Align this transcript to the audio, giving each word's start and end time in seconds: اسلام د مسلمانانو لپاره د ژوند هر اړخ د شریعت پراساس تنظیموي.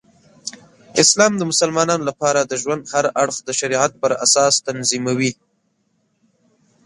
اسلام 1.03 1.31
د 1.37 1.41
مسلمانانو 1.51 2.03
لپاره 2.09 2.39
د 2.43 2.53
ژوند 2.61 2.83
هر 2.93 3.05
اړخ 3.23 3.35
د 3.43 3.49
شریعت 3.59 3.91
پراساس 4.01 4.53
تنظیموي. 4.67 5.31